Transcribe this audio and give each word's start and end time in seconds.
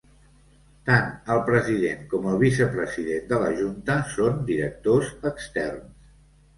Tant 0.87 1.11
el 1.35 1.41
president 1.49 2.01
com 2.15 2.25
el 2.33 2.41
vicepresident 2.45 3.31
de 3.35 3.41
la 3.47 3.55
junta 3.63 4.01
són 4.19 4.45
directors 4.53 5.17
externs. 5.35 6.15